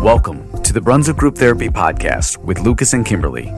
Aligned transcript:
Welcome 0.00 0.62
to 0.62 0.72
the 0.72 0.80
Brunswick 0.80 1.16
Group 1.16 1.36
Therapy 1.36 1.68
Podcast 1.68 2.36
with 2.36 2.60
Lucas 2.60 2.92
and 2.92 3.04
Kimberlee. 3.04 3.50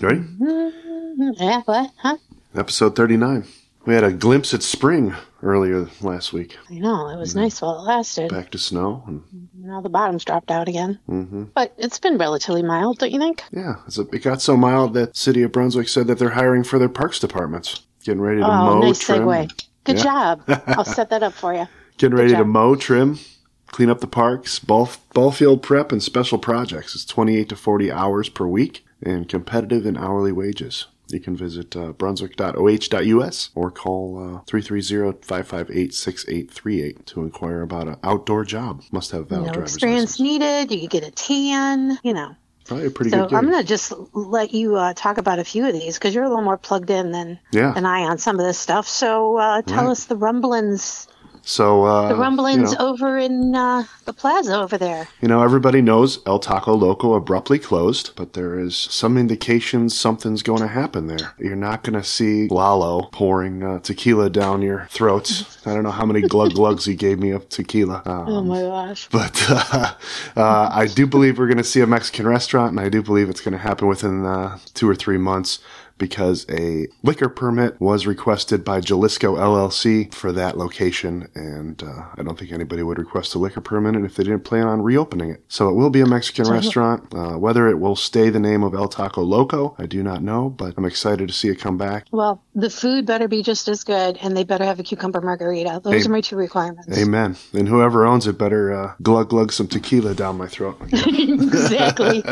Ready? 0.00 0.20
Mm-hmm. 0.20 1.30
Yeah, 1.34 1.62
what? 1.64 1.90
Huh? 1.98 2.18
Episode 2.54 2.94
39. 2.94 3.44
We 3.86 3.94
had 3.94 4.04
a 4.04 4.12
glimpse 4.12 4.54
at 4.54 4.62
spring 4.62 5.16
earlier 5.42 5.88
last 6.00 6.32
week. 6.32 6.56
I 6.70 6.74
know, 6.74 7.08
it 7.08 7.16
was 7.16 7.30
mm-hmm. 7.30 7.40
nice 7.40 7.60
while 7.60 7.80
it 7.80 7.88
lasted. 7.88 8.30
Back 8.30 8.50
to 8.50 8.58
snow. 8.58 9.02
And 9.08 9.22
mm-hmm. 9.22 9.68
Now 9.68 9.80
the 9.80 9.88
bottom's 9.88 10.24
dropped 10.24 10.52
out 10.52 10.68
again. 10.68 11.00
hmm 11.06 11.44
But 11.54 11.74
it's 11.76 11.98
been 11.98 12.18
relatively 12.18 12.62
mild, 12.62 12.98
don't 12.98 13.10
you 13.10 13.18
think? 13.18 13.42
Yeah, 13.50 13.76
it 14.12 14.22
got 14.22 14.42
so 14.42 14.56
mild 14.56 14.94
that 14.94 15.16
City 15.16 15.42
of 15.42 15.50
Brunswick 15.50 15.88
said 15.88 16.06
that 16.06 16.20
they're 16.20 16.30
hiring 16.30 16.62
for 16.62 16.78
their 16.78 16.88
parks 16.88 17.18
departments. 17.18 17.85
Getting 18.06 18.22
ready 18.22 18.40
to 18.40 18.46
Oh, 18.46 18.64
mow, 18.64 18.80
nice 18.80 19.00
trim. 19.00 19.22
segue. 19.22 19.64
Good 19.84 19.96
Yeah. 19.98 20.02
job. 20.02 20.42
I'll 20.68 20.84
set 20.98 21.10
that 21.10 21.22
up 21.24 21.32
for 21.34 21.52
you. 21.52 21.66
Getting 21.98 22.16
ready 22.16 22.34
to 22.36 22.44
mow, 22.44 22.76
trim, 22.76 23.18
clean 23.66 23.90
up 23.90 24.00
the 24.00 24.06
parks, 24.06 24.58
ball, 24.60 24.88
ball 25.12 25.32
field 25.32 25.62
prep, 25.62 25.90
and 25.92 26.00
special 26.02 26.38
projects. 26.38 26.94
It's 26.94 27.04
28 27.04 27.48
to 27.48 27.56
40 27.56 27.90
hours 27.90 28.28
per 28.28 28.46
week 28.46 28.84
and 29.02 29.28
competitive 29.28 29.84
in 29.86 29.96
hourly 29.96 30.30
wages. 30.32 30.86
You 31.08 31.20
can 31.20 31.36
visit 31.36 31.76
uh, 31.76 31.92
brunswick.oh.us 31.92 33.50
or 33.54 33.70
call 33.70 34.36
uh, 34.36 34.40
330-558-6838 34.50 37.04
to 37.06 37.22
inquire 37.22 37.62
about 37.62 37.86
an 37.88 37.96
outdoor 38.02 38.44
job. 38.44 38.82
Must 38.90 39.10
have 39.12 39.28
valid 39.28 39.46
No 39.46 39.52
driver's 39.52 39.74
experience 39.74 40.18
license. 40.18 40.20
needed. 40.20 40.72
You 40.72 40.80
could 40.88 40.90
get 40.90 41.04
a 41.08 41.12
tan, 41.12 41.98
you 42.02 42.12
know. 42.14 42.34
Probably 42.66 42.86
a 42.86 42.90
pretty 42.90 43.10
So. 43.10 43.24
I'm 43.24 43.48
going 43.48 43.60
to 43.62 43.64
just 43.64 43.92
let 44.12 44.52
you 44.52 44.76
uh, 44.76 44.92
talk 44.94 45.18
about 45.18 45.38
a 45.38 45.44
few 45.44 45.66
of 45.66 45.72
these 45.72 45.98
because 45.98 46.14
you're 46.14 46.24
a 46.24 46.28
little 46.28 46.44
more 46.44 46.56
plugged 46.58 46.90
in 46.90 47.12
than, 47.12 47.38
Yeah. 47.52 47.72
than 47.72 47.86
I 47.86 48.00
on 48.02 48.18
some 48.18 48.38
of 48.40 48.44
this 48.46 48.58
stuff. 48.58 48.88
So 48.88 49.36
uh, 49.36 49.62
tell 49.62 49.84
Right. 49.84 49.90
us 49.92 50.04
the 50.06 50.16
rumblings, 50.16 51.06
So 51.48 51.84
uh, 51.84 52.08
the 52.08 52.16
rumblings 52.16 52.72
you 52.72 52.78
know, 52.78 52.88
over 52.88 53.16
in 53.16 53.54
uh, 53.54 53.84
the 54.04 54.12
plaza 54.12 54.60
over 54.60 54.76
there. 54.76 55.06
you 55.20 55.28
know, 55.28 55.44
everybody 55.44 55.80
knows 55.80 56.18
El 56.26 56.40
Taco 56.40 56.74
Loco 56.74 57.14
abruptly 57.14 57.60
closed, 57.60 58.10
but 58.16 58.32
there 58.32 58.58
is 58.58 58.76
some 58.76 59.16
indications 59.16 59.96
something's 59.96 60.42
going 60.42 60.60
to 60.60 60.66
happen 60.66 61.06
there. 61.06 61.34
You're 61.38 61.54
not 61.54 61.84
going 61.84 61.94
to 61.94 62.02
see 62.02 62.48
Lalo 62.48 63.02
pouring 63.12 63.62
uh, 63.62 63.78
tequila 63.78 64.28
down 64.28 64.60
your 64.60 64.88
throats. 64.90 65.64
I 65.64 65.72
don't 65.72 65.84
know 65.84 65.92
how 65.92 66.04
many 66.04 66.20
glug 66.22 66.54
glugs 66.54 66.84
he 66.84 66.96
gave 66.96 67.20
me 67.20 67.30
of 67.30 67.48
tequila. 67.48 68.02
Um, 68.16 68.26
Oh 68.28 68.42
my 68.42 68.60
gosh. 68.60 69.08
but 69.12 69.46
uh, 69.50 69.94
uh, 70.36 70.68
I 70.72 70.86
do 70.86 71.06
believe 71.06 71.38
we're 71.38 71.46
going 71.46 71.58
to 71.58 71.64
see 71.64 71.80
a 71.80 71.86
Mexican 71.86 72.26
restaurant, 72.26 72.70
and 72.72 72.80
I 72.80 72.88
do 72.88 73.02
believe 73.02 73.28
it's 73.30 73.40
going 73.40 73.52
to 73.52 73.58
happen 73.58 73.86
within 73.86 74.26
uh, 74.26 74.58
two 74.74 74.88
or 74.88 74.94
three 74.96 75.18
months 75.18 75.60
because 75.98 76.46
a 76.50 76.88
liquor 77.02 77.28
permit 77.28 77.80
was 77.80 78.06
requested 78.06 78.64
by 78.64 78.80
Jalisco 78.80 79.36
LLC 79.36 80.12
for 80.12 80.32
that 80.32 80.58
location, 80.58 81.28
and 81.34 81.82
uh, 81.82 82.06
I 82.16 82.22
don't 82.22 82.38
think 82.38 82.52
anybody 82.52 82.82
would 82.82 82.98
request 82.98 83.34
a 83.34 83.38
liquor 83.38 83.60
permit 83.60 83.96
if 84.04 84.16
they 84.16 84.24
didn't 84.24 84.44
plan 84.44 84.66
on 84.66 84.82
reopening 84.82 85.30
it. 85.30 85.42
So 85.48 85.68
it 85.68 85.74
will 85.74 85.90
be 85.90 86.00
a 86.00 86.06
Mexican 86.06 86.50
restaurant. 86.50 87.14
Uh, 87.14 87.38
whether 87.38 87.68
it 87.68 87.78
will 87.78 87.96
stay 87.96 88.30
the 88.30 88.40
name 88.40 88.62
of 88.62 88.74
El 88.74 88.88
Taco 88.88 89.22
Loco, 89.22 89.74
I 89.78 89.86
do 89.86 90.02
not 90.02 90.22
know, 90.22 90.50
but 90.50 90.74
I'm 90.76 90.84
excited 90.84 91.28
to 91.28 91.34
see 91.34 91.48
it 91.48 91.56
come 91.56 91.78
back. 91.78 92.06
Well, 92.10 92.42
the 92.54 92.70
food 92.70 93.06
better 93.06 93.28
be 93.28 93.42
just 93.42 93.68
as 93.68 93.84
good, 93.84 94.18
and 94.20 94.36
they 94.36 94.44
better 94.44 94.64
have 94.64 94.80
a 94.80 94.82
cucumber 94.82 95.20
margarita. 95.20 95.80
Those 95.82 96.06
are 96.06 96.10
my 96.10 96.20
two 96.20 96.36
requirements. 96.36 96.98
Amen. 96.98 97.36
And 97.52 97.68
whoever 97.68 98.06
owns 98.06 98.26
it 98.26 98.38
better 98.38 98.72
uh, 98.72 98.94
glug 99.02 99.30
glug 99.30 99.52
some 99.52 99.68
tequila 99.68 100.14
down 100.14 100.36
my 100.36 100.48
throat. 100.48 100.78
exactly. 100.92 102.22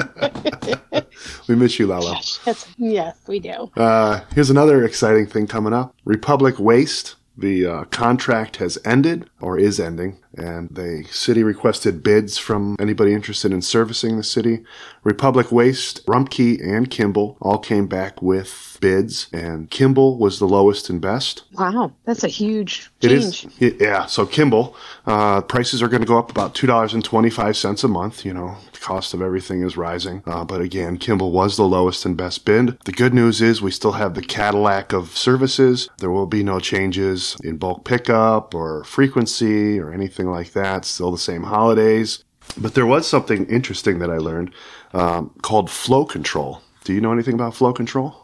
we 1.48 1.54
miss 1.54 1.78
you, 1.78 1.86
Lalo. 1.86 2.14
That's, 2.44 2.68
yes, 2.78 3.16
we 3.26 3.40
do. 3.40 3.53
Uh, 3.77 4.20
here's 4.34 4.50
another 4.50 4.84
exciting 4.84 5.27
thing 5.27 5.47
coming 5.47 5.72
up. 5.72 5.94
Republic 6.05 6.58
Waste, 6.58 7.16
the 7.36 7.66
uh, 7.66 7.84
contract 7.84 8.56
has 8.56 8.78
ended 8.84 9.28
or 9.41 9.58
is 9.58 9.80
ending, 9.80 10.19
and 10.36 10.68
the 10.70 11.04
city 11.10 11.42
requested 11.42 12.02
bids 12.02 12.38
from 12.38 12.77
anybody 12.78 13.12
interested 13.12 13.52
in 13.52 13.62
servicing 13.62 14.16
the 14.16 14.22
city. 14.22 14.64
Republic 15.03 15.53
Waste, 15.53 16.04
Rumpke, 16.06 16.60
and 16.66 16.91
Kimble 16.91 17.36
all 17.41 17.59
came 17.59 17.86
back 17.86 18.22
with 18.22 18.78
bids, 18.81 19.28
and 19.32 19.70
Kimble 19.70 20.19
was 20.19 20.38
the 20.38 20.47
lowest 20.48 20.91
and 20.91 21.00
best. 21.00 21.44
Wow, 21.53 21.92
that's 22.04 22.25
a 22.25 22.28
huge 22.28 22.91
It 23.00 23.09
change. 23.09 23.47
is, 23.60 23.75
yeah. 23.81 24.06
So 24.06 24.26
Kimble, 24.26 24.76
uh, 25.06 25.42
prices 25.42 25.82
are 25.82 25.88
going 25.88 26.03
to 26.03 26.06
go 26.09 26.19
up 26.19 26.31
about 26.31 26.54
two 26.54 26.66
dollars 26.66 26.94
and 26.94 27.04
twenty 27.04 27.30
five 27.30 27.56
cents 27.56 27.84
a 27.84 27.88
month. 27.88 28.25
You 28.25 28.34
know, 28.34 28.56
the 28.72 28.78
cost 28.78 29.14
of 29.14 29.22
everything 29.22 29.62
is 29.62 29.76
rising. 29.76 30.22
Uh, 30.26 30.44
but 30.44 30.60
again, 30.60 30.97
Kimble 30.98 31.32
was 31.32 31.56
the 31.56 31.69
lowest 31.69 32.04
and 32.04 32.16
best 32.16 32.44
bid. 32.44 32.78
The 32.84 32.92
good 32.92 33.14
news 33.14 33.41
is 33.41 33.60
we 33.62 33.70
still 33.70 33.92
have 33.92 34.14
the 34.14 34.22
Cadillac 34.22 34.92
of 34.92 35.16
services. 35.16 35.88
There 35.98 36.10
will 36.10 36.26
be 36.26 36.42
no 36.42 36.60
changes 36.60 37.36
in 37.44 37.56
bulk 37.59 37.84
pickup 37.84 38.54
or 38.54 38.84
frequency 38.84 39.78
or 39.78 39.92
anything 39.92 40.23
like 40.30 40.52
that. 40.52 40.84
Still 40.84 41.10
the 41.10 41.18
same 41.18 41.42
holidays. 41.42 42.24
But 42.58 42.74
there 42.74 42.86
was 42.86 43.06
something 43.08 43.46
interesting 43.46 43.98
that 44.00 44.10
I 44.10 44.18
learned 44.18 44.52
um, 44.92 45.30
called 45.42 45.70
flow 45.70 46.04
control. 46.04 46.60
Do 46.84 46.92
you 46.92 47.00
know 47.00 47.12
anything 47.12 47.34
about 47.34 47.54
flow 47.54 47.72
control? 47.72 48.14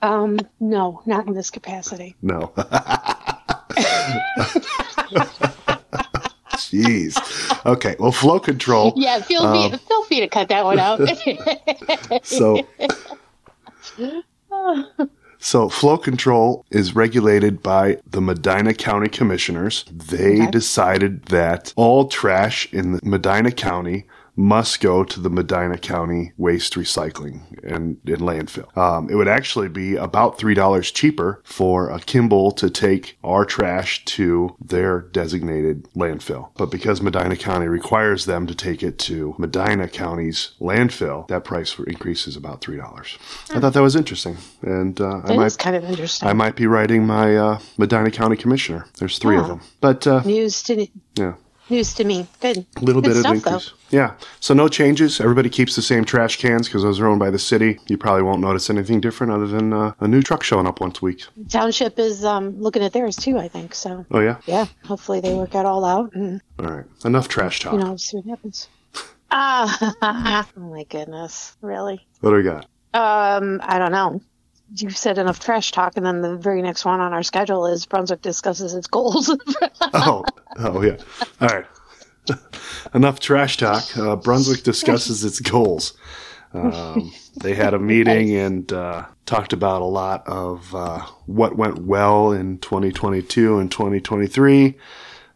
Um, 0.00 0.38
no, 0.60 1.02
not 1.06 1.26
in 1.26 1.34
this 1.34 1.50
capacity. 1.50 2.14
No. 2.22 2.52
Jeez. 6.52 7.66
Okay. 7.66 7.96
Well, 7.98 8.12
flow 8.12 8.38
control. 8.40 8.92
Yeah, 8.96 9.20
feel 9.20 9.42
Um, 9.42 9.70
free, 9.70 9.78
feel 9.78 10.04
free 10.04 10.20
to 10.20 10.28
cut 10.28 10.48
that 10.48 10.64
one 10.64 10.78
out. 10.78 11.00
So, 12.24 12.66
so 15.38 15.68
flow 15.68 15.96
control 15.98 16.64
is 16.70 16.94
regulated 16.96 17.62
by 17.62 17.98
the 18.10 18.20
Medina 18.20 18.74
County 18.74 19.08
Commissioners. 19.08 19.84
They 19.90 20.42
Okay. 20.42 20.50
decided 20.50 21.26
that 21.26 21.72
all 21.76 22.08
trash 22.08 22.68
in 22.72 22.92
the 22.92 23.00
Medina 23.02 23.50
County 23.50 24.04
must 24.38 24.80
go 24.80 25.02
to 25.02 25.18
the 25.20 25.28
Medina 25.28 25.76
County 25.76 26.32
Waste 26.36 26.74
Recycling 26.74 27.40
and 27.64 27.98
in 28.06 28.20
landfill. 28.20 28.74
Um, 28.78 29.10
it 29.10 29.16
would 29.16 29.26
actually 29.28 29.68
be 29.68 29.96
about 29.96 30.38
three 30.38 30.54
dollars 30.54 30.90
cheaper 30.92 31.42
for 31.44 31.90
a 31.90 31.98
Kimble 31.98 32.52
to 32.52 32.70
take 32.70 33.18
our 33.24 33.44
trash 33.44 34.04
to 34.06 34.54
their 34.64 35.00
designated 35.00 35.88
landfill, 35.96 36.50
but 36.56 36.70
because 36.70 37.02
Medina 37.02 37.34
County 37.36 37.66
requires 37.66 38.24
them 38.26 38.46
to 38.46 38.54
take 38.54 38.82
it 38.82 38.98
to 39.00 39.34
Medina 39.38 39.88
County's 39.88 40.52
landfill, 40.60 41.26
that 41.28 41.42
price 41.44 41.76
increases 41.78 42.36
about 42.36 42.60
three 42.60 42.76
dollars. 42.76 43.18
I 43.50 43.58
thought 43.60 43.72
that 43.74 43.82
was 43.82 43.96
interesting, 43.96 44.36
and 44.62 45.00
uh, 45.00 45.20
I 45.24 45.34
might 45.36 45.58
kind 45.58 45.74
of 45.76 45.84
interesting. 45.84 46.28
I 46.28 46.32
might 46.32 46.54
be 46.54 46.66
writing 46.68 47.04
my 47.06 47.36
uh, 47.36 47.58
Medina 47.76 48.10
County 48.12 48.36
Commissioner. 48.36 48.86
There's 48.98 49.18
three 49.18 49.36
of 49.36 49.44
Oh. 49.46 49.48
them, 49.48 49.60
but 49.80 50.06
uh, 50.06 50.22
news 50.24 50.62
to 50.64 50.86
yeah. 51.16 51.34
News 51.70 51.94
to 51.94 52.04
me. 52.04 52.26
Good. 52.40 52.58
A 52.76 52.80
little 52.80 53.02
Good 53.02 53.08
bit 53.08 53.16
of 53.16 53.20
stuff, 53.20 53.34
increase. 53.34 53.72
Yeah. 53.90 54.14
So 54.40 54.54
no 54.54 54.68
changes. 54.68 55.20
Everybody 55.20 55.48
keeps 55.48 55.76
the 55.76 55.82
same 55.82 56.04
trash 56.04 56.36
cans 56.36 56.68
because 56.68 56.82
those 56.82 57.00
are 57.00 57.06
owned 57.06 57.20
by 57.20 57.30
the 57.30 57.38
city. 57.38 57.78
You 57.88 57.96
probably 57.98 58.22
won't 58.22 58.40
notice 58.40 58.70
anything 58.70 59.00
different 59.00 59.32
other 59.32 59.46
than 59.46 59.72
uh, 59.72 59.92
a 60.00 60.08
new 60.08 60.22
truck 60.22 60.42
showing 60.42 60.66
up 60.66 60.80
once 60.80 61.00
a 61.00 61.04
week. 61.04 61.24
Township 61.48 61.98
is 61.98 62.24
um, 62.24 62.60
looking 62.60 62.82
at 62.82 62.92
theirs 62.92 63.16
too. 63.16 63.38
I 63.38 63.48
think 63.48 63.74
so. 63.74 64.04
Oh 64.10 64.20
yeah. 64.20 64.38
Yeah, 64.46 64.66
hopefully 64.84 65.20
they 65.20 65.34
work 65.34 65.50
that 65.50 65.66
all 65.66 65.84
out, 65.84 66.14
All 66.16 66.40
right. 66.58 66.84
Enough 67.04 67.28
trash 67.28 67.60
talk. 67.60 67.72
you 67.74 67.78
know, 67.78 67.96
see 67.96 68.16
what 68.18 68.26
happens. 68.26 68.68
Ah, 69.30 69.94
oh 70.56 70.60
my 70.60 70.84
goodness, 70.84 71.56
really? 71.60 72.06
What 72.20 72.30
do 72.30 72.36
we 72.36 72.42
got? 72.42 72.64
Um, 72.94 73.60
I 73.62 73.78
don't 73.78 73.92
know. 73.92 74.20
You 74.74 74.90
said 74.90 75.18
enough 75.18 75.40
trash 75.40 75.72
talk, 75.72 75.96
and 75.96 76.04
then 76.04 76.20
the 76.20 76.36
very 76.36 76.60
next 76.62 76.84
one 76.84 77.00
on 77.00 77.12
our 77.12 77.22
schedule 77.22 77.66
is 77.66 77.86
Brunswick 77.86 78.20
discusses 78.22 78.74
its 78.74 78.86
goals. 78.86 79.34
Oh. 79.94 80.22
Oh 80.58 80.82
yeah. 80.82 80.96
All 81.40 81.48
right. 81.48 81.64
Enough 82.94 83.20
trash 83.20 83.56
talk. 83.56 83.96
Uh, 83.96 84.16
Brunswick 84.16 84.62
discusses 84.62 85.24
its 85.24 85.40
goals. 85.40 85.96
Um, 86.52 87.10
they 87.40 87.54
had 87.54 87.72
a 87.72 87.78
meeting 87.78 88.34
and 88.36 88.70
uh, 88.70 89.06
talked 89.24 89.54
about 89.54 89.80
a 89.80 89.86
lot 89.86 90.26
of 90.28 90.74
uh, 90.74 91.06
what 91.26 91.56
went 91.56 91.78
well 91.78 92.32
in 92.32 92.58
2022 92.58 93.58
and 93.58 93.70
2023. 93.70 94.76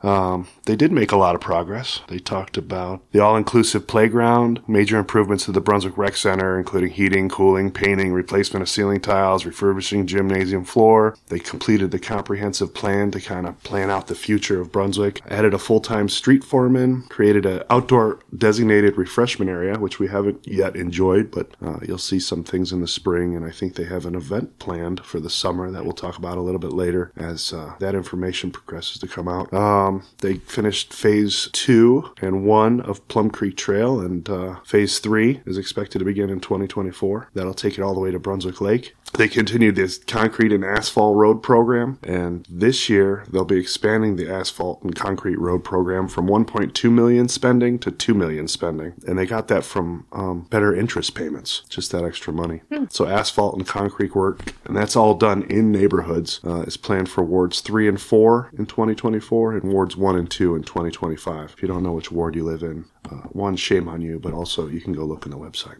Um, 0.03 0.49
they 0.65 0.77
did 0.77 0.93
make 0.93 1.13
a 1.13 1.17
lot 1.17 1.35
of 1.35 1.41
progress. 1.41 2.01
They 2.09 2.19
talked 2.19 2.57
about 2.57 3.03
the 3.13 3.21
all-inclusive 3.21 3.87
playground, 3.87 4.63
major 4.67 4.99
improvements 4.99 5.45
to 5.45 5.53
the 5.53 5.61
Brunswick 5.61 5.97
Rec 5.99 6.17
Center, 6.17 6.59
including 6.59 6.91
heating, 6.91 7.29
cooling, 7.29 7.71
painting, 7.71 8.13
replacement 8.13 8.63
of 8.63 8.69
ceiling 8.69 9.01
tiles, 9.01 9.47
refurbishing 9.47 10.07
gymnasium 10.07 10.65
floor. 10.65 11.17
They 11.29 11.39
completed 11.39 11.91
the 11.91 11.99
comprehensive 11.99 12.75
plan 12.75 13.11
to 13.13 13.21
kind 13.21 13.47
of 13.47 13.63
plan 13.63 13.91
out 13.91 14.07
the 14.07 14.15
future 14.15 14.61
of 14.61 14.73
Brunswick. 14.73 15.21
Added 15.29 15.55
a 15.55 15.59
full-time 15.59 16.09
street 16.09 16.45
foreman, 16.45 17.03
created 17.03 17.47
an 17.47 17.63
outdoor 17.71 18.21
designated 18.37 18.97
refreshment 18.97 19.51
area, 19.51 19.79
which 19.79 19.99
we 19.99 20.09
haven't 20.09 20.47
yet 20.47 20.77
enjoyed, 20.77 21.31
but 21.31 21.51
uh, 21.65 21.79
you'll 21.87 21.99
see 21.99 22.21
some 22.21 22.45
things 22.45 22.73
in 22.73 22.81
the 22.81 22.89
spring, 22.89 23.37
and 23.37 23.45
I 23.45 23.51
think 23.51 23.75
they 23.75 23.85
have 23.85 24.07
an 24.07 24.15
event 24.15 24.59
planned 24.59 25.05
for 25.05 25.21
the 25.21 25.31
summer 25.31 25.71
that 25.71 25.85
we'll 25.85 25.93
talk 25.93 26.19
about 26.19 26.39
a 26.39 26.43
little 26.43 26.61
bit 26.61 26.73
later 26.73 27.13
as 27.17 27.53
uh, 27.53 27.75
that 27.79 27.95
information 27.95 28.51
progresses 28.51 28.99
to 28.99 29.07
come 29.07 29.29
out. 29.29 29.53
Um, 29.53 29.92
Um, 29.93 30.03
they 30.19 30.37
finished 30.37 30.93
phase 30.93 31.49
two 31.53 32.13
and 32.21 32.45
one 32.45 32.81
of 32.81 33.07
Plum 33.09 33.31
Creek 33.31 33.57
Trail, 33.57 34.01
and 34.01 34.29
uh, 34.29 34.57
phase 34.65 34.99
three 34.99 35.41
is 35.47 35.59
expected 35.59 35.99
to 35.99 36.05
begin 36.05 36.31
in 36.31 36.41
2024. 36.41 37.31
That'll 37.35 37.55
take 37.55 37.79
it 37.79 37.83
all 37.83 37.95
the 37.95 38.01
way 38.01 38.11
to 38.11 38.19
Brunswick 38.19 38.61
Lake. 38.61 38.95
They 39.15 39.29
continued 39.29 39.77
this 39.77 39.99
concrete 39.99 40.53
and 40.53 40.65
asphalt 40.65 41.17
road 41.17 41.43
program, 41.43 41.99
and 42.03 42.47
this 42.49 42.89
year 42.89 43.27
they'll 43.31 43.45
be 43.45 43.59
expanding 43.59 44.17
the 44.17 44.33
asphalt 44.33 44.83
and 44.83 44.95
concrete 44.95 45.39
road 45.39 45.65
program 45.65 46.09
from 46.09 46.27
1.2 46.27 46.91
million 46.91 47.29
spending 47.29 47.79
to 47.81 47.91
2 47.91 48.15
million 48.15 48.49
spending, 48.49 48.95
and 49.07 49.19
they 49.19 49.27
got 49.27 49.49
that 49.49 49.65
from 49.65 50.07
um, 50.13 50.47
better 50.49 50.75
interest 50.75 51.15
payments, 51.15 51.63
just 51.69 51.93
that 51.93 52.05
extra 52.05 52.33
money. 52.33 52.63
So 52.91 53.07
asphalt 53.07 53.57
and 53.57 53.67
concrete 53.67 54.15
work, 54.15 54.55
and 54.65 54.75
that's 54.75 54.97
all 54.97 55.15
done 55.15 55.43
in 55.43 55.71
neighborhoods, 55.71 56.41
uh, 56.45 56.63
is 56.63 56.79
planned 56.79 57.11
for 57.11 57.23
wards 57.23 57.61
three 57.61 57.87
and 57.87 58.01
four 58.01 58.51
in 58.57 58.65
2024, 58.65 59.57
and 59.59 59.73
wards 59.83 59.97
one 59.97 60.15
and 60.15 60.31
two 60.31 60.55
in 60.55 60.63
2025. 60.63 61.55
If 61.57 61.61
you 61.63 61.67
don't 61.67 61.83
know 61.83 61.91
which 61.91 62.13
ward 62.13 62.37
you 62.37 62.45
live 62.45 62.63
in, 62.63 62.85
uh, 63.11 63.17
one 63.33 63.57
shame 63.57 63.89
on 63.89 64.01
you, 64.01 64.21
but 64.21 64.33
also 64.33 64.69
you 64.69 64.81
can 64.81 64.93
go 64.93 65.05
look 65.05 65.27
on 65.27 65.33
the 65.33 65.39
website. 65.39 65.77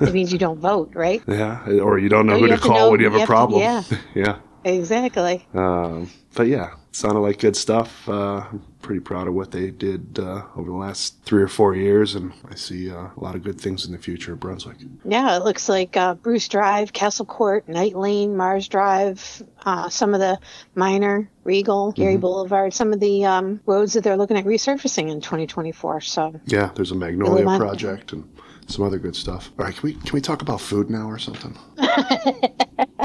It 0.00 0.14
means 0.14 0.32
you 0.32 0.38
don't 0.38 0.58
vote, 0.58 0.90
right? 0.94 1.22
Yeah, 1.28 1.66
or 1.82 1.98
you 1.98 2.08
don't 2.08 2.26
know 2.26 2.36
Oh, 2.36 2.38
who 2.40 2.46
to 2.48 2.56
to 2.56 2.62
call 2.62 2.76
know- 2.78 2.90
when 2.92 3.00
you 3.00 3.06
have 3.06 3.12
you 3.12 3.18
a 3.18 3.20
have 3.20 3.28
to- 3.28 3.32
problem. 3.34 3.60
yeah. 3.60 3.82
yeah. 4.14 4.36
Exactly. 4.64 5.46
Um, 5.52 6.08
but 6.34 6.46
yeah, 6.46 6.70
sounded 6.96 7.20
like 7.20 7.38
good 7.38 7.54
stuff. 7.56 8.08
Uh, 8.08 8.46
I'm 8.50 8.64
pretty 8.80 9.00
proud 9.00 9.28
of 9.28 9.34
what 9.34 9.50
they 9.50 9.70
did 9.70 10.18
uh, 10.18 10.42
over 10.56 10.70
the 10.70 10.76
last 10.76 11.22
three 11.24 11.42
or 11.42 11.48
four 11.48 11.74
years, 11.74 12.14
and 12.14 12.32
I 12.48 12.54
see 12.54 12.90
uh, 12.90 13.08
a 13.14 13.20
lot 13.20 13.34
of 13.34 13.42
good 13.42 13.60
things 13.60 13.84
in 13.84 13.92
the 13.92 13.98
future 13.98 14.32
of 14.32 14.40
Brunswick. 14.40 14.78
Yeah, 15.04 15.36
it 15.36 15.44
looks 15.44 15.68
like 15.68 15.94
uh, 15.96 16.14
Bruce 16.14 16.48
Drive, 16.48 16.94
Castle 16.94 17.26
Court, 17.26 17.68
Night 17.68 17.94
Lane, 17.94 18.34
Mars 18.36 18.66
Drive, 18.68 19.42
uh, 19.66 19.90
some 19.90 20.14
of 20.14 20.20
the 20.20 20.38
minor, 20.74 21.28
Regal, 21.44 21.92
Gary 21.92 22.14
Mm-hmm. 22.14 22.20
Boulevard, 22.22 22.72
some 22.72 22.94
of 22.94 23.00
the 23.00 23.26
um, 23.26 23.60
roads 23.66 23.92
that 23.92 24.02
they're 24.02 24.16
looking 24.16 24.38
at 24.38 24.46
resurfacing 24.46 25.10
in 25.10 25.20
2024. 25.20 26.00
So, 26.00 26.40
Yeah, 26.46 26.70
there's 26.74 26.92
a 26.92 26.94
Magnolia 26.96 27.44
Really 27.44 27.58
project 27.58 28.12
and 28.14 28.26
some 28.68 28.84
other 28.84 28.98
good 28.98 29.14
stuff. 29.14 29.50
All 29.58 29.66
right, 29.66 29.74
can 29.76 29.82
we 29.82 29.92
can 29.94 30.12
we 30.12 30.20
talk 30.20 30.40
about 30.42 30.60
food 30.60 30.88
now 30.90 31.08
or 31.08 31.18
something? 31.18 31.56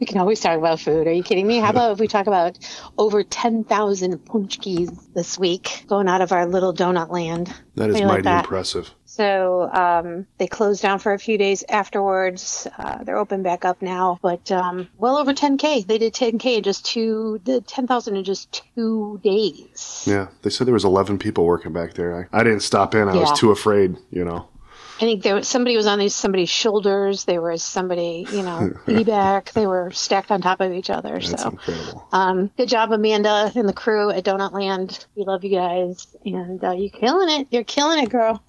we 0.00 0.06
can 0.06 0.18
always 0.18 0.40
talk 0.40 0.58
about 0.58 0.80
food. 0.80 1.06
Are 1.06 1.12
you 1.12 1.22
kidding 1.22 1.46
me? 1.46 1.58
How 1.58 1.70
about 1.70 1.92
if 1.92 1.98
we 1.98 2.08
talk 2.08 2.26
about 2.26 2.58
over 2.98 3.22
10,000 3.22 4.24
paczkis 4.24 4.96
this 5.14 5.38
week 5.38 5.84
going 5.88 6.08
out 6.08 6.20
of 6.20 6.32
our 6.32 6.46
little 6.46 6.74
donut 6.74 7.10
land? 7.10 7.52
That 7.76 7.90
is 7.90 8.00
you 8.00 8.06
like 8.06 8.16
mighty 8.16 8.22
that? 8.22 8.44
impressive. 8.44 8.90
So 9.06 9.70
um, 9.72 10.26
they 10.38 10.48
closed 10.48 10.82
down 10.82 10.98
for 10.98 11.12
a 11.12 11.18
few 11.20 11.38
days 11.38 11.62
afterwards. 11.68 12.66
Uh, 12.78 13.04
they're 13.04 13.16
open 13.18 13.42
back 13.44 13.64
up 13.64 13.80
now, 13.80 14.18
but 14.22 14.50
um, 14.50 14.88
well 14.98 15.16
over 15.18 15.32
10k. 15.32 15.86
They 15.86 15.98
did 15.98 16.14
10k 16.14 16.56
in 16.58 16.62
just 16.64 16.84
two, 16.84 17.40
did 17.44 17.66
10,000 17.68 18.16
in 18.16 18.24
just 18.24 18.62
two 18.74 19.20
days. 19.22 20.04
Yeah, 20.06 20.28
they 20.42 20.50
said 20.50 20.66
there 20.66 20.74
was 20.74 20.84
11 20.84 21.18
people 21.18 21.44
working 21.44 21.72
back 21.72 21.94
there. 21.94 22.28
I, 22.32 22.40
I 22.40 22.42
didn't 22.42 22.60
stop 22.62 22.94
in. 22.94 23.08
I 23.08 23.14
Yeah. 23.14 23.20
was 23.20 23.38
too 23.38 23.50
afraid. 23.52 23.96
You 24.10 24.24
know. 24.24 24.48
I 24.96 25.00
think 25.00 25.22
there 25.24 25.34
was 25.34 25.48
somebody 25.48 25.76
was 25.76 25.86
on 25.88 25.98
these 25.98 26.14
somebody's 26.14 26.48
shoulders. 26.50 27.24
There 27.24 27.42
was 27.42 27.62
somebody, 27.64 28.26
you 28.30 28.42
know, 28.42 28.72
e-back. 28.88 29.52
They 29.52 29.66
were 29.66 29.90
stacked 29.90 30.30
on 30.30 30.40
top 30.40 30.60
of 30.60 30.72
each 30.72 30.88
other. 30.88 31.18
That's 31.18 31.42
so 31.42 31.48
incredible. 31.50 32.08
um, 32.12 32.50
good 32.56 32.68
job, 32.68 32.92
Amanda 32.92 33.50
and 33.56 33.68
the 33.68 33.72
crew 33.72 34.10
at 34.10 34.24
Donut 34.24 34.52
Land. 34.52 35.04
We 35.16 35.24
love 35.24 35.42
you 35.42 35.50
guys, 35.50 36.06
and 36.24 36.62
uh, 36.62 36.72
you're 36.72 36.90
killing 36.90 37.40
it. 37.40 37.48
You're 37.50 37.64
killing 37.64 38.02
it, 38.04 38.10
girl. 38.10 38.40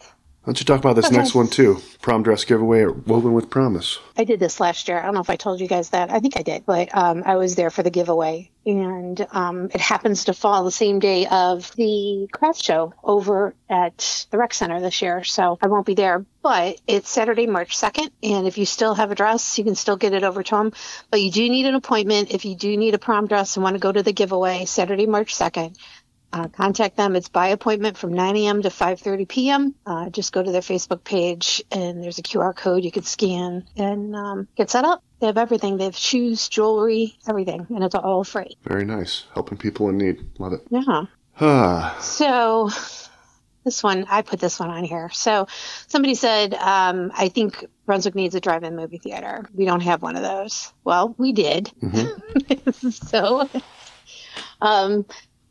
Why 0.45 0.51
don't 0.53 0.59
you 0.59 0.65
talk 0.65 0.77
about 0.79 0.95
this 0.95 1.07
Okay. 1.07 1.15
next 1.17 1.33
one 1.33 1.47
too? 1.47 1.79
Prom 2.03 2.21
dress 2.21 2.45
giveaway 2.45 2.83
at 2.83 3.07
Woven 3.07 3.33
with 3.33 3.49
Promise. 3.49 3.97
I 4.15 4.25
did 4.25 4.39
this 4.39 4.59
last 4.59 4.87
year. 4.87 4.99
I 4.99 5.05
don't 5.05 5.15
know 5.15 5.21
if 5.21 5.29
I 5.31 5.37
told 5.37 5.59
you 5.59 5.67
guys 5.67 5.89
that. 5.89 6.11
I 6.11 6.19
think 6.19 6.37
I 6.37 6.43
did, 6.43 6.67
but 6.67 6.95
um, 6.95 7.23
I 7.25 7.37
was 7.37 7.55
there 7.55 7.71
for 7.71 7.81
the 7.81 7.89
giveaway, 7.89 8.51
and 8.63 9.25
um, 9.31 9.71
it 9.73 9.81
happens 9.81 10.25
to 10.25 10.35
fall 10.35 10.63
the 10.63 10.69
same 10.69 10.99
day 10.99 11.25
of 11.25 11.71
the 11.77 12.29
craft 12.31 12.63
show 12.63 12.93
over 13.03 13.55
at 13.67 14.27
the 14.29 14.37
rec 14.37 14.53
center 14.53 14.79
this 14.81 15.01
year. 15.01 15.23
So 15.23 15.57
I 15.63 15.67
won't 15.67 15.87
be 15.87 15.95
there, 15.95 16.23
but 16.43 16.79
it's 16.85 17.09
Saturday, 17.09 17.47
March 17.47 17.75
second, 17.75 18.11
and 18.21 18.45
if 18.45 18.59
you 18.59 18.67
still 18.67 18.93
have 18.93 19.09
a 19.09 19.15
dress, 19.15 19.57
you 19.57 19.63
can 19.63 19.73
still 19.73 19.97
get 19.97 20.13
it 20.13 20.23
over 20.23 20.43
to 20.43 20.55
them. 20.57 20.73
But 21.09 21.23
you 21.23 21.31
do 21.31 21.49
need 21.49 21.65
an 21.65 21.73
appointment 21.73 22.29
if 22.29 22.45
you 22.45 22.55
do 22.55 22.77
need 22.77 22.93
a 22.93 22.99
prom 22.99 23.25
dress 23.25 23.57
and 23.57 23.63
want 23.63 23.73
to 23.73 23.79
go 23.79 23.91
to 23.91 24.03
the 24.03 24.13
giveaway 24.13 24.65
Saturday, 24.65 25.07
March 25.07 25.33
second. 25.33 25.75
Uh, 26.35 26.49
contact 26.49 26.97
them. 26.97 27.15
It's 27.15 27.29
by 27.29 27.47
appointment 27.47 27.97
from 27.97 28.11
9 28.11 28.35
a.m. 28.35 28.61
to 28.63 28.69
5:30 28.69 29.25
p.m. 29.25 29.75
Uh, 29.85 30.09
just 30.09 30.33
go 30.33 30.43
to 30.43 30.51
their 30.51 30.59
Facebook 30.59 31.01
page, 31.05 31.63
and 31.71 32.03
there's 32.03 32.19
a 32.19 32.23
QR 32.23 32.53
code 32.53 32.83
you 32.83 32.91
can 32.91 33.03
scan 33.03 33.65
and 33.77 34.13
um, 34.13 34.47
get 34.57 34.69
set 34.69 34.83
up. 34.83 35.01
They 35.21 35.27
have 35.27 35.37
everything. 35.37 35.77
They 35.77 35.85
have 35.85 35.95
shoes, 35.95 36.49
jewelry, 36.49 37.17
everything, 37.25 37.65
and 37.69 37.85
it's 37.85 37.95
all 37.95 38.25
free. 38.25 38.57
Very 38.63 38.83
nice. 38.83 39.23
Helping 39.33 39.57
people 39.57 39.87
in 39.87 39.97
need. 39.97 40.25
Love 40.37 40.51
it. 40.51 40.67
Yeah. 40.69 41.05
Ah, 41.39 41.95
So 42.01 42.69
this 43.63 43.81
one, 43.81 44.05
I 44.09 44.21
put 44.21 44.41
this 44.41 44.59
one 44.59 44.69
on 44.69 44.83
here. 44.83 45.09
So 45.13 45.47
somebody 45.87 46.15
said, 46.15 46.53
um, 46.53 47.13
I 47.15 47.29
think 47.29 47.63
Brunswick 47.85 48.13
needs 48.13 48.35
a 48.35 48.41
drive-in 48.41 48.75
movie 48.75 48.97
theater. 48.97 49.47
We 49.53 49.63
don't 49.63 49.83
have 49.83 50.01
one 50.01 50.17
of 50.17 50.21
those. 50.21 50.73
Well, 50.83 51.15
we 51.17 51.31
did. 51.31 51.71
so, 52.91 53.49
um, 54.61 55.05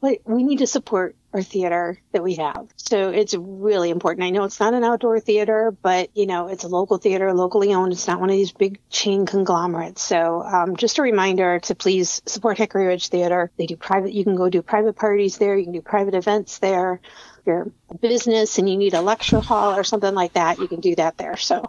but 0.05 0.19
we 0.27 0.43
need 0.43 0.59
to 0.59 0.67
support 0.67 1.17
our 1.35 1.43
theater 1.43 2.01
that 2.13 2.23
we 2.23 2.37
have. 2.37 2.69
So 2.77 3.11
it's 3.11 3.35
really 3.35 3.91
important. 3.91 4.25
I 4.25 4.31
know 4.31 4.45
it's 4.45 4.61
not 4.61 4.73
an 4.73 4.85
outdoor 4.85 5.19
theater, 5.19 5.77
but 5.83 6.17
you 6.17 6.27
know, 6.27 6.47
it's 6.47 6.63
a 6.63 6.69
local 6.69 6.97
theater, 6.97 7.35
locally 7.35 7.75
owned. 7.75 7.93
It's 7.93 8.07
not 8.07 8.21
one 8.21 8.31
of 8.31 8.37
these 8.37 8.53
big 8.53 8.79
chain 8.89 9.27
conglomerates. 9.27 10.01
So 10.01 10.43
um, 10.43 10.77
just 10.77 10.99
a 10.99 11.03
reminder 11.03 11.59
to 11.59 11.75
please 11.75 12.23
support 12.25 12.57
Hickory 12.57 12.87
Ridge 12.87 13.09
Theater. 13.09 13.51
They 13.57 13.67
do 13.67 13.77
private, 13.77 14.13
you 14.13 14.23
can 14.23 14.37
go 14.37 14.49
do 14.49 14.63
private 14.63 14.95
parties 14.95 15.37
there. 15.39 15.57
You 15.57 15.65
can 15.65 15.73
do 15.73 15.83
private 15.83 16.15
events 16.15 16.59
there. 16.59 17.01
If 17.41 17.49
you're 17.49 17.71
a 17.91 17.99
business 17.99 18.59
and 18.59 18.69
you 18.69 18.77
need 18.79 18.95
a 18.95 19.03
lecture 19.03 19.41
hall 19.41 19.75
or 19.75 19.85
something 19.85 20.15
like 20.15 20.33
that, 20.33 20.59
you 20.59 20.67
can 20.67 20.81
do 20.81 20.95
that 20.95 21.19
there. 21.19 21.37
So 21.37 21.69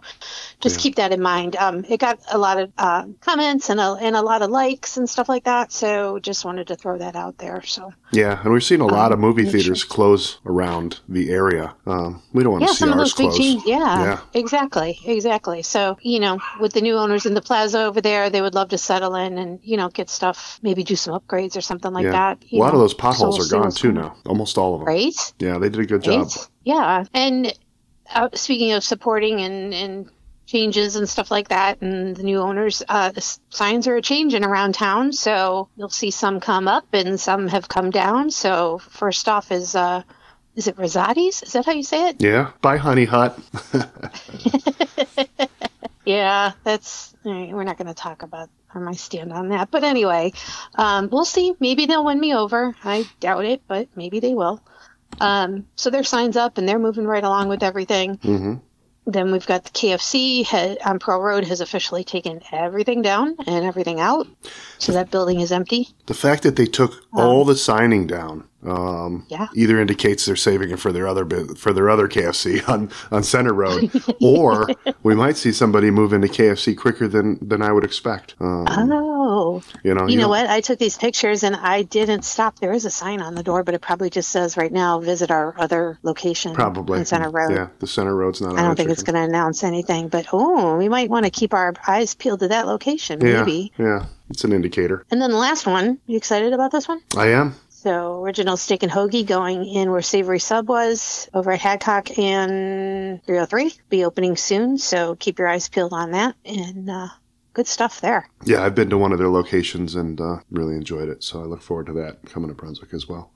just 0.60 0.80
keep 0.80 0.94
that 0.94 1.12
in 1.12 1.20
mind. 1.20 1.54
Um, 1.54 1.84
it 1.86 2.00
got 2.00 2.18
a 2.32 2.38
lot 2.38 2.58
of 2.58 2.72
uh, 2.78 3.06
comments 3.20 3.68
and 3.68 3.78
a, 3.78 3.92
and 4.00 4.16
a 4.16 4.22
lot 4.22 4.40
of 4.40 4.48
likes 4.48 4.96
and 4.96 5.10
stuff 5.10 5.28
like 5.28 5.44
that. 5.44 5.72
So 5.72 6.18
just 6.18 6.46
wanted 6.46 6.68
to 6.68 6.76
throw 6.76 6.96
that 6.96 7.14
out 7.14 7.36
there. 7.36 7.62
So 7.62 7.92
yeah, 8.12 8.40
and 8.42 8.52
we've 8.52 8.64
seen 8.64 8.80
a 8.80 8.86
lot 8.86 9.12
of 9.12 9.18
movie 9.18 9.50
theaters 9.56 9.84
close 9.84 10.38
around 10.46 11.00
the 11.08 11.30
area. 11.30 11.74
Um, 11.86 12.22
we 12.32 12.42
don't 12.42 12.52
want 12.52 12.64
to 12.64 12.68
see 12.70 12.76
some 12.76 12.92
of 12.92 12.98
ours 12.98 13.14
those 13.14 13.14
close. 13.14 13.38
chains. 13.38 13.62
Yeah, 13.66 14.02
Yeah. 14.02 14.20
exactly, 14.34 14.98
exactly. 15.04 15.62
So 15.62 15.96
you 16.02 16.20
know, 16.20 16.38
with 16.60 16.72
the 16.72 16.80
new 16.80 16.96
owners 16.96 17.26
in 17.26 17.34
the 17.34 17.42
plaza 17.42 17.82
over 17.84 18.00
there, 18.00 18.30
they 18.30 18.42
would 18.42 18.54
love 18.54 18.68
to 18.70 18.78
settle 18.78 19.14
in 19.14 19.38
and 19.38 19.60
you 19.62 19.76
know 19.76 19.88
get 19.88 20.10
stuff, 20.10 20.58
maybe 20.62 20.84
do 20.84 20.96
some 20.96 21.18
upgrades 21.18 21.56
or 21.56 21.60
something 21.60 21.92
like 21.92 22.04
yeah. 22.04 22.12
that. 22.12 22.44
a 22.52 22.56
lot 22.56 22.74
of 22.74 22.80
those 22.80 22.94
potholes 22.94 23.52
are 23.52 23.58
gone 23.58 23.70
too 23.70 23.92
now. 23.92 24.16
Almost 24.26 24.58
all 24.58 24.74
of 24.74 24.80
them. 24.80 24.88
Right? 24.88 25.14
Yeah, 25.38 25.58
they 25.58 25.68
did 25.68 25.80
a 25.80 25.86
good 25.86 26.02
job. 26.02 26.30
Yeah, 26.64 27.04
and 27.14 27.52
uh, 28.14 28.28
speaking 28.34 28.72
of 28.72 28.84
supporting 28.84 29.40
and 29.40 29.74
and 29.74 30.10
changes 30.46 30.96
and 30.96 31.08
stuff 31.08 31.30
like 31.30 31.48
that, 31.48 31.80
and 31.82 32.16
the 32.16 32.22
new 32.22 32.38
owners, 32.38 32.82
uh, 32.88 33.10
the 33.10 33.38
signs 33.50 33.86
are 33.88 34.00
changing 34.00 34.44
around 34.44 34.74
town. 34.74 35.12
So 35.12 35.68
you'll 35.76 35.88
see 35.88 36.10
some 36.10 36.40
come 36.40 36.68
up 36.68 36.86
and 36.92 37.20
some 37.20 37.48
have 37.48 37.68
come 37.68 37.90
down. 37.90 38.30
So 38.30 38.78
first 38.78 39.28
off 39.28 39.52
is 39.52 39.74
uh, 39.74 40.02
is 40.54 40.68
it 40.68 40.76
Rosati's? 40.78 41.42
Is 41.42 41.52
that 41.52 41.66
how 41.66 41.72
you 41.72 41.82
say 41.82 42.08
it? 42.08 42.22
Yeah, 42.22 42.52
bye, 42.62 42.78
Honey 42.78 43.04
Hut. 43.04 43.38
Yeah, 46.06 46.52
that's 46.62 47.12
right, 47.24 47.52
we're 47.52 47.64
not 47.64 47.78
going 47.78 47.88
to 47.88 47.94
talk 47.94 48.22
about 48.22 48.48
or 48.72 48.80
my 48.80 48.92
stand 48.92 49.32
on 49.32 49.48
that. 49.48 49.72
But 49.72 49.82
anyway, 49.82 50.32
um, 50.76 51.08
we'll 51.10 51.24
see. 51.24 51.54
Maybe 51.58 51.86
they'll 51.86 52.04
win 52.04 52.20
me 52.20 52.32
over. 52.32 52.76
I 52.84 53.08
doubt 53.18 53.44
it, 53.44 53.62
but 53.66 53.88
maybe 53.96 54.20
they 54.20 54.32
will. 54.32 54.62
Um, 55.20 55.66
so 55.74 55.90
their 55.90 56.04
signs 56.04 56.36
up 56.36 56.58
and 56.58 56.68
they're 56.68 56.78
moving 56.78 57.06
right 57.06 57.24
along 57.24 57.48
with 57.48 57.64
everything. 57.64 58.16
hmm 58.16 58.54
Then 59.06 59.30
we've 59.30 59.46
got 59.46 59.64
the 59.64 59.70
KFC 59.70 60.44
ha- 60.44 60.76
on 60.84 60.98
Pearl 60.98 61.20
Road 61.20 61.44
has 61.44 61.60
officially 61.60 62.02
taken 62.04 62.40
everything 62.50 63.02
down 63.02 63.36
and 63.46 63.64
everything 63.64 64.00
out. 64.00 64.26
So 64.78 64.92
that 64.92 65.10
building 65.12 65.40
is 65.40 65.52
empty. 65.52 65.88
The 66.06 66.14
fact 66.14 66.42
that 66.42 66.56
they 66.56 66.66
took 66.66 66.92
all 67.12 67.44
the 67.44 67.56
signing 67.56 68.06
down 68.08 68.48
um, 68.64 69.24
Yeah. 69.28 69.46
either 69.54 69.80
indicates 69.80 70.24
they're 70.26 70.34
saving 70.34 70.70
it 70.70 70.80
for 70.80 70.90
their 70.92 71.06
other 71.06 71.24
for 71.54 71.72
their 71.72 71.88
other 71.88 72.08
KFC 72.08 72.68
on, 72.68 72.90
on 73.12 73.22
Center 73.22 73.54
Road, 73.54 73.90
or 74.20 74.66
we 75.04 75.14
might 75.14 75.36
see 75.36 75.52
somebody 75.52 75.90
move 75.92 76.12
into 76.12 76.26
KFC 76.26 76.76
quicker 76.76 77.06
than 77.06 77.38
than 77.46 77.62
I 77.62 77.70
would 77.70 77.84
expect. 77.84 78.34
Um, 78.40 78.66
Oh, 78.68 79.15
you 79.82 79.94
know, 79.94 80.06
you 80.08 80.16
know 80.16 80.22
don't- 80.22 80.30
what? 80.30 80.46
I 80.48 80.60
took 80.60 80.78
these 80.78 80.96
pictures 80.96 81.42
and 81.42 81.54
I 81.56 81.82
didn't 81.82 82.24
stop. 82.24 82.58
There 82.58 82.72
is 82.72 82.84
a 82.84 82.90
sign 82.90 83.20
on 83.20 83.34
the 83.34 83.42
door, 83.42 83.62
but 83.64 83.74
it 83.74 83.80
probably 83.80 84.10
just 84.10 84.28
says 84.30 84.56
right 84.56 84.72
now, 84.72 85.00
visit 85.00 85.30
our 85.30 85.54
other 85.58 85.98
location 86.02 86.54
Probably 86.54 87.04
Center 87.04 87.30
Road. 87.30 87.52
Yeah, 87.52 87.68
the 87.78 87.86
Center 87.86 88.14
Road's 88.14 88.40
not. 88.40 88.56
I 88.58 88.62
don't 88.62 88.76
think 88.76 88.90
it's 88.90 89.02
going 89.02 89.16
to 89.16 89.22
announce 89.22 89.62
anything, 89.64 90.08
but 90.08 90.26
oh, 90.32 90.76
we 90.76 90.88
might 90.88 91.10
want 91.10 91.24
to 91.24 91.30
keep 91.30 91.54
our 91.54 91.74
eyes 91.86 92.14
peeled 92.14 92.40
to 92.40 92.48
that 92.48 92.66
location, 92.66 93.20
Yeah, 93.20 93.40
maybe. 93.44 93.72
yeah, 93.78 94.06
it's 94.30 94.44
an 94.44 94.52
indicator. 94.52 95.04
And 95.10 95.20
then 95.20 95.30
the 95.30 95.36
last 95.38 95.66
one, 95.66 95.98
you 96.06 96.16
excited 96.16 96.52
about 96.52 96.72
this 96.72 96.88
one? 96.88 97.00
I 97.16 97.28
am. 97.28 97.54
So, 97.70 98.20
original 98.24 98.56
steak 98.56 98.82
and 98.82 98.90
hoagie 98.90 99.24
going 99.24 99.64
in 99.64 99.92
where 99.92 100.02
Savory 100.02 100.40
Sub 100.40 100.68
was 100.68 101.28
over 101.32 101.52
at 101.52 101.60
Hadcock 101.60 102.18
and 102.18 103.22
303. 103.24 103.72
Be 103.90 104.04
opening 104.04 104.36
soon, 104.36 104.76
so 104.78 105.14
keep 105.14 105.38
your 105.38 105.46
eyes 105.46 105.68
peeled 105.68 105.92
on 105.92 106.10
that 106.12 106.34
and 106.44 106.90
uh, 106.90 107.08
good 107.56 107.66
stuff 107.66 108.02
there. 108.02 108.28
Yeah, 108.44 108.62
I've 108.62 108.74
been 108.74 108.90
to 108.90 108.98
one 108.98 109.12
of 109.12 109.18
their 109.18 109.30
locations 109.30 109.94
and 109.94 110.20
uh, 110.20 110.40
really 110.50 110.74
enjoyed 110.74 111.08
it. 111.08 111.24
So 111.24 111.40
I 111.40 111.44
look 111.46 111.62
forward 111.62 111.86
to 111.86 111.94
that 111.94 112.18
coming 112.26 112.50
to 112.50 112.54
Brunswick 112.54 112.92
as 112.92 113.08
well. 113.08 113.32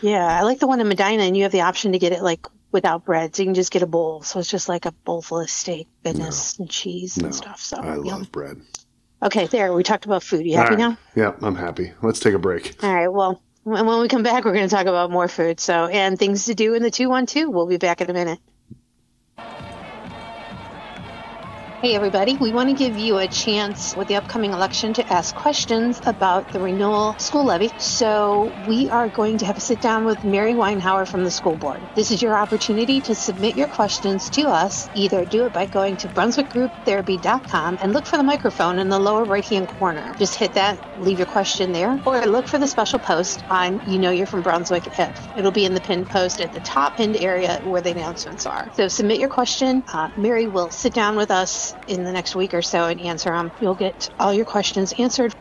Yeah, 0.00 0.26
I 0.26 0.42
like 0.42 0.58
the 0.58 0.66
one 0.66 0.80
in 0.80 0.88
Medina, 0.88 1.24
and 1.24 1.36
you 1.36 1.42
have 1.42 1.52
the 1.52 1.60
option 1.60 1.92
to 1.92 1.98
get 1.98 2.12
it 2.12 2.22
like 2.22 2.46
without 2.72 3.04
bread, 3.04 3.36
so 3.36 3.42
you 3.42 3.46
can 3.48 3.54
just 3.54 3.70
get 3.70 3.82
a 3.82 3.86
bowl. 3.86 4.22
So 4.22 4.38
it's 4.38 4.48
just 4.48 4.70
like 4.70 4.86
a 4.86 4.92
bowl 4.92 5.20
full 5.20 5.40
of 5.40 5.50
steak, 5.50 5.86
goodness, 6.02 6.58
and 6.58 6.70
cheese 6.70 7.18
No, 7.18 7.26
and 7.26 7.34
stuff. 7.34 7.60
So 7.60 7.76
I 7.76 7.96
yum. 7.96 8.04
love 8.04 8.32
bread. 8.32 8.62
Okay, 9.22 9.46
there. 9.46 9.72
We 9.72 9.82
talked 9.82 10.06
about 10.06 10.22
food. 10.22 10.46
You 10.46 10.56
happy 10.56 10.76
right. 10.76 10.78
now? 10.78 10.98
Yeah, 11.14 11.32
I'm 11.42 11.56
happy. 11.56 11.92
Let's 12.02 12.20
take 12.20 12.34
a 12.34 12.38
break. 12.38 12.82
All 12.82 12.94
right. 12.94 13.08
Well, 13.08 13.42
when 13.64 13.84
when 13.84 14.00
we 14.00 14.08
come 14.08 14.22
back, 14.22 14.44
we're 14.44 14.54
going 14.54 14.68
to 14.68 14.74
talk 14.74 14.86
about 14.86 15.10
more 15.10 15.28
food. 15.28 15.60
So 15.60 15.86
and 15.88 16.18
things 16.18 16.46
to 16.46 16.54
do 16.54 16.72
in 16.74 16.82
the 16.82 16.90
two 16.90 17.10
one 17.10 17.26
two. 17.26 17.50
We'll 17.50 17.66
be 17.66 17.76
back 17.76 18.00
in 18.00 18.08
a 18.08 18.14
minute. 18.14 18.38
Hey, 21.80 21.94
everybody. 21.94 22.36
We 22.40 22.50
want 22.50 22.70
to 22.70 22.74
give 22.74 22.98
you 22.98 23.18
a 23.18 23.28
chance 23.28 23.94
with 23.94 24.08
the 24.08 24.16
upcoming 24.16 24.52
election 24.52 24.94
to 24.94 25.12
ask 25.12 25.32
questions 25.32 26.00
about 26.04 26.50
the 26.50 26.58
renewal 26.58 27.14
school 27.20 27.44
levy. 27.44 27.72
So, 27.76 28.52
we 28.66 28.88
are 28.90 29.08
going 29.08 29.38
to 29.38 29.46
have 29.46 29.58
a 29.58 29.60
sit 29.60 29.80
down 29.80 30.04
with 30.04 30.24
Mary 30.24 30.54
Weinhauer 30.54 31.06
from 31.06 31.22
the 31.22 31.30
school 31.30 31.54
board. 31.56 31.88
This 31.94 32.10
is 32.10 32.20
your 32.20 32.36
opportunity 32.36 33.00
to 33.02 33.14
submit 33.14 33.54
your 33.54 33.68
questions 33.68 34.28
to 34.30 34.48
us. 34.48 34.90
Either 34.92 35.24
do 35.24 35.46
it 35.46 35.52
by 35.52 35.66
going 35.66 35.98
to 35.98 36.08
brunswickgrouptherapy.com 36.08 37.78
and 37.80 37.92
look 37.92 38.06
for 38.06 38.16
the 38.16 38.24
microphone 38.24 38.80
in 38.80 38.88
the 38.88 38.98
lower 38.98 39.24
right 39.24 39.44
hand 39.44 39.68
corner. 39.68 40.16
Just 40.18 40.34
hit 40.34 40.54
that, 40.54 40.80
leave 40.96 41.18
your 41.18 41.28
question 41.28 41.70
there, 41.70 42.00
or 42.04 42.26
look 42.26 42.48
for 42.48 42.58
the 42.58 42.66
special 42.66 42.98
post 42.98 43.44
on 43.50 43.80
You 43.86 44.00
Know 44.00 44.10
You're 44.10 44.26
from 44.26 44.42
Brunswick 44.42 44.98
if. 44.98 45.28
It'll 45.36 45.52
be 45.52 45.64
in 45.64 45.74
the 45.74 45.80
pinned 45.80 46.08
post 46.08 46.40
at 46.40 46.50
the 46.52 46.60
top 46.60 46.96
pinned 46.96 47.16
area 47.16 47.60
where 47.62 47.82
the 47.82 47.92
announcements 47.92 48.46
are. 48.46 48.68
So, 48.72 48.88
submit 48.88 49.20
your 49.20 49.28
question. 49.28 49.84
Uh, 49.92 50.08
Mary 50.16 50.48
will 50.48 50.72
sit 50.72 50.92
down 50.92 51.14
with 51.14 51.30
us 51.30 51.67
in 51.86 52.04
the 52.04 52.12
next 52.12 52.34
week 52.34 52.54
or 52.54 52.62
so 52.62 52.86
and 52.86 53.00
answer 53.00 53.30
them. 53.30 53.50
You'll 53.60 53.74
get 53.74 54.10
all 54.18 54.32
your 54.32 54.44
questions 54.44 54.92
answered. 54.98 55.34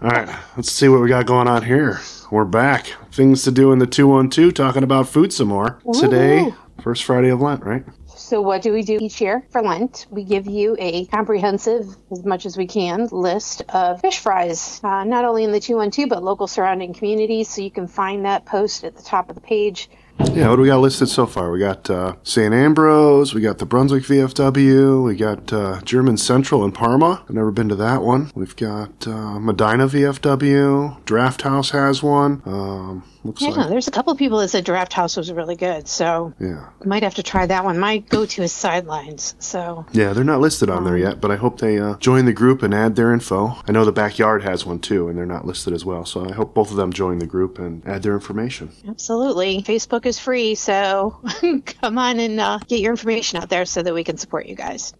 All 0.00 0.10
right, 0.10 0.28
let's 0.56 0.70
see 0.70 0.88
what 0.88 1.00
we 1.00 1.08
got 1.08 1.26
going 1.26 1.48
on 1.48 1.62
here. 1.62 2.00
We're 2.30 2.44
back. 2.44 2.94
Things 3.10 3.42
to 3.44 3.50
do 3.50 3.72
in 3.72 3.78
the 3.78 3.86
212, 3.86 4.52
talking 4.52 4.82
about 4.82 5.08
food 5.08 5.32
some 5.32 5.48
more. 5.48 5.80
Today, 5.98 6.52
first 6.82 7.04
Friday 7.04 7.30
of 7.30 7.40
Lent, 7.40 7.64
right? 7.64 7.84
So, 8.06 8.42
what 8.42 8.60
do 8.60 8.72
we 8.72 8.82
do 8.82 8.98
each 9.00 9.20
year 9.22 9.46
for 9.50 9.62
Lent? 9.62 10.06
We 10.10 10.24
give 10.24 10.46
you 10.46 10.76
a 10.78 11.06
comprehensive, 11.06 11.86
as 12.10 12.24
much 12.26 12.44
as 12.44 12.58
we 12.58 12.66
can, 12.66 13.08
list 13.10 13.62
of 13.70 14.02
fish 14.02 14.18
fries, 14.18 14.80
uh, 14.84 15.04
not 15.04 15.24
only 15.24 15.44
in 15.44 15.52
the 15.52 15.60
212, 15.60 16.10
but 16.10 16.22
local 16.22 16.46
surrounding 16.46 16.92
communities. 16.92 17.48
So, 17.48 17.62
you 17.62 17.70
can 17.70 17.86
find 17.86 18.26
that 18.26 18.44
post 18.44 18.84
at 18.84 18.96
the 18.96 19.02
top 19.02 19.30
of 19.30 19.34
the 19.34 19.40
page. 19.40 19.88
Yeah, 20.18 20.50
what 20.50 20.56
do 20.56 20.62
we 20.62 20.68
got 20.68 20.80
listed 20.80 21.08
so 21.08 21.26
far? 21.26 21.50
We 21.50 21.58
got 21.58 21.88
uh, 21.90 22.14
St. 22.22 22.52
Ambrose, 22.54 23.34
we 23.34 23.40
got 23.40 23.58
the 23.58 23.66
Brunswick 23.66 24.04
VFW, 24.04 25.04
we 25.04 25.16
got 25.16 25.52
uh, 25.52 25.80
German 25.82 26.16
Central 26.16 26.64
in 26.64 26.72
Parma. 26.72 27.22
I've 27.24 27.34
never 27.34 27.50
been 27.50 27.68
to 27.70 27.76
that 27.76 28.02
one. 28.02 28.30
We've 28.34 28.54
got 28.56 29.06
uh, 29.06 29.38
Medina 29.40 29.86
VFW, 29.88 31.04
Draft 31.04 31.42
House 31.42 31.70
has 31.70 32.02
one. 32.02 32.42
Um, 32.46 33.04
looks 33.24 33.42
Yeah, 33.42 33.50
like, 33.50 33.68
there's 33.68 33.88
a 33.88 33.92
couple 33.92 34.12
of 34.12 34.18
people 34.18 34.38
that 34.38 34.48
said 34.48 34.64
Draft 34.64 34.92
House 34.92 35.16
was 35.16 35.32
really 35.32 35.56
good. 35.56 35.88
So, 35.88 36.32
yeah. 36.40 36.68
might 36.84 37.02
have 37.02 37.14
to 37.16 37.22
try 37.22 37.46
that 37.46 37.64
one. 37.64 37.78
My 37.78 37.98
go 37.98 38.26
to 38.26 38.42
is 38.42 38.52
Sidelines. 38.52 39.34
So, 39.38 39.86
Yeah, 39.92 40.12
they're 40.12 40.24
not 40.24 40.40
listed 40.40 40.68
on 40.70 40.84
there 40.84 40.96
yet, 40.98 41.20
but 41.20 41.30
I 41.30 41.36
hope 41.36 41.58
they 41.58 41.78
uh, 41.78 41.96
join 41.96 42.24
the 42.24 42.32
group 42.32 42.62
and 42.62 42.74
add 42.74 42.96
their 42.96 43.12
info. 43.12 43.56
I 43.66 43.72
know 43.72 43.84
the 43.84 43.92
backyard 43.92 44.42
has 44.42 44.66
one 44.66 44.78
too, 44.80 45.08
and 45.08 45.16
they're 45.16 45.26
not 45.26 45.46
listed 45.46 45.72
as 45.72 45.84
well. 45.84 46.04
So 46.04 46.28
I 46.28 46.32
hope 46.32 46.54
both 46.54 46.70
of 46.70 46.76
them 46.76 46.92
join 46.92 47.18
the 47.18 47.26
group 47.26 47.58
and 47.58 47.86
add 47.86 48.02
their 48.02 48.14
information. 48.14 48.70
absolutely. 48.88 49.62
Facebook 49.62 50.06
is 50.08 50.18
free. 50.18 50.56
So, 50.56 51.20
come 51.80 51.98
on 51.98 52.18
and 52.18 52.40
uh, 52.40 52.58
get 52.66 52.80
your 52.80 52.90
information 52.90 53.40
out 53.40 53.48
there 53.48 53.64
so 53.64 53.82
that 53.82 53.94
we 53.94 54.02
can 54.02 54.16
support 54.16 54.46
you 54.46 54.56
guys. 54.56 54.92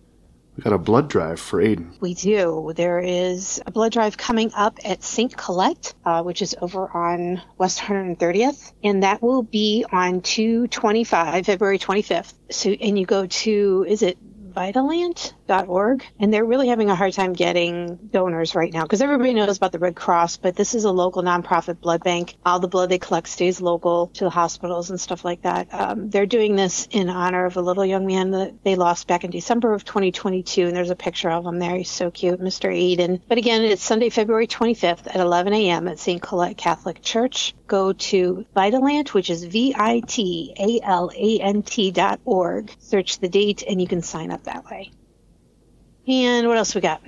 We 0.56 0.64
got 0.64 0.72
a 0.72 0.78
blood 0.78 1.08
drive 1.08 1.38
for 1.38 1.62
Aiden. 1.62 2.00
We 2.00 2.14
do. 2.14 2.72
There 2.74 2.98
is 2.98 3.62
a 3.64 3.70
blood 3.70 3.92
drive 3.92 4.16
coming 4.16 4.50
up 4.56 4.80
at 4.84 5.04
St. 5.04 5.36
Colette, 5.36 5.94
uh, 6.04 6.24
which 6.24 6.42
is 6.42 6.56
over 6.60 6.88
on 6.88 7.40
West 7.58 7.78
130th, 7.78 8.72
and 8.82 9.04
that 9.04 9.22
will 9.22 9.44
be 9.44 9.84
on 9.90 10.20
225, 10.20 11.46
February 11.46 11.78
25th. 11.78 12.34
So, 12.50 12.70
and 12.70 12.98
you 12.98 13.06
go 13.06 13.26
to, 13.26 13.86
is 13.88 14.02
it 14.02 14.18
Vitalant.org, 14.52 16.04
and 16.18 16.32
they're 16.32 16.44
really 16.44 16.68
having 16.68 16.90
a 16.90 16.94
hard 16.94 17.12
time 17.12 17.32
getting 17.32 17.96
donors 17.96 18.54
right 18.54 18.72
now 18.72 18.82
because 18.82 19.02
everybody 19.02 19.34
knows 19.34 19.56
about 19.56 19.72
the 19.72 19.78
Red 19.78 19.96
Cross, 19.96 20.38
but 20.38 20.56
this 20.56 20.74
is 20.74 20.84
a 20.84 20.90
local 20.90 21.22
nonprofit 21.22 21.80
blood 21.80 22.02
bank. 22.02 22.36
All 22.44 22.60
the 22.60 22.68
blood 22.68 22.88
they 22.88 22.98
collect 22.98 23.28
stays 23.28 23.60
local 23.60 24.08
to 24.14 24.24
the 24.24 24.30
hospitals 24.30 24.90
and 24.90 25.00
stuff 25.00 25.24
like 25.24 25.42
that. 25.42 25.72
Um, 25.72 26.10
they're 26.10 26.26
doing 26.26 26.56
this 26.56 26.88
in 26.90 27.08
honor 27.08 27.44
of 27.44 27.56
a 27.56 27.62
little 27.62 27.84
young 27.84 28.06
man 28.06 28.30
that 28.32 28.64
they 28.64 28.74
lost 28.74 29.06
back 29.06 29.24
in 29.24 29.30
December 29.30 29.72
of 29.72 29.84
2022, 29.84 30.66
and 30.66 30.76
there's 30.76 30.90
a 30.90 30.96
picture 30.96 31.30
of 31.30 31.46
him 31.46 31.58
there. 31.58 31.76
He's 31.76 31.90
so 31.90 32.10
cute, 32.10 32.40
Mr. 32.40 32.74
Eden. 32.74 33.20
But 33.28 33.38
again, 33.38 33.62
it's 33.62 33.82
Sunday, 33.82 34.10
February 34.10 34.46
25th 34.46 35.06
at 35.06 35.16
11 35.16 35.52
a.m. 35.52 35.88
at 35.88 35.98
St. 35.98 36.20
Colette 36.20 36.56
Catholic 36.56 37.02
Church. 37.02 37.54
Go 37.66 37.92
to 37.92 38.46
Vitalant, 38.56 39.12
which 39.12 39.30
is 39.30 39.44
V 39.44 39.74
I 39.76 40.00
T 40.00 40.54
A 40.58 40.86
L 40.86 41.10
A 41.14 41.38
N 41.40 41.62
T 41.62 41.90
dot 41.90 42.20
org. 42.24 42.74
Search 42.78 43.18
the 43.18 43.28
date, 43.28 43.62
and 43.68 43.80
you 43.80 43.86
can 43.86 44.02
sign 44.02 44.30
up 44.30 44.44
that 44.48 44.64
way. 44.66 44.90
And 46.06 46.48
what 46.48 46.56
else 46.56 46.74
we 46.74 46.80
got? 46.80 47.02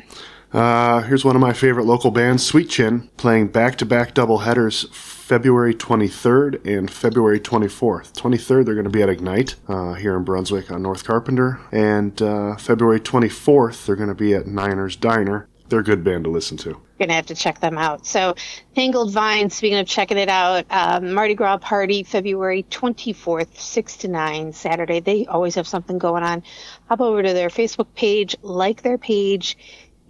Uh, 0.53 1.03
here's 1.03 1.25
one 1.25 1.37
of 1.37 1.41
my 1.41 1.53
favorite 1.53 1.87
local 1.87 2.11
bands, 2.11 2.45
Sweet 2.45 2.69
Chin, 2.69 3.09
playing 3.17 3.49
back-to-back 3.49 4.15
double 4.15 4.39
headers 4.39 4.87
February 4.91 5.73
23rd 5.75 6.67
and 6.67 6.91
February 6.91 7.39
24th. 7.39 8.13
23rd, 8.13 8.65
they're 8.65 8.75
going 8.75 8.85
to 8.85 8.91
be 8.91 9.03
at 9.03 9.09
Ignite 9.09 9.55
uh, 9.69 9.95
here 9.95 10.17
in 10.17 10.25
Brunswick 10.25 10.73
on 10.73 10.83
North 10.83 11.05
Carpenter, 11.05 11.61
and 11.71 12.21
uh, 12.21 12.57
February 12.57 12.99
24th, 12.99 13.87
they're 13.87 13.95
going 13.95 14.09
to 14.09 14.15
be 14.15 14.35
at 14.35 14.49
Niners 14.49 14.97
Diner. 14.97 15.49
They're 15.69 15.81
a 15.81 15.85
good 15.85 16.03
band 16.03 16.25
to 16.25 16.31
listen 16.31 16.57
to. 16.59 16.81
Gonna 17.01 17.15
have 17.15 17.27
to 17.27 17.35
check 17.35 17.59
them 17.59 17.77
out. 17.77 18.07
So, 18.07 18.37
Tangled 18.77 19.11
Vine. 19.13 19.51
Speaking 19.51 19.79
of 19.79 19.87
checking 19.87 20.19
it 20.19 20.29
out, 20.29 20.65
um, 20.71 21.13
Mardi 21.13 21.35
Gras 21.35 21.57
party 21.59 22.05
February 22.05 22.65
24th, 22.71 23.61
six 23.61 23.97
to 23.99 24.09
nine 24.09 24.53
Saturday. 24.53 25.01
They 25.01 25.27
always 25.27 25.57
have 25.57 25.67
something 25.67 25.99
going 25.99 26.23
on. 26.23 26.45
Hop 26.89 27.01
over 27.01 27.23
to 27.23 27.33
their 27.33 27.49
Facebook 27.49 27.89
page, 27.95 28.37
like 28.43 28.83
their 28.83 28.99
page, 28.99 29.57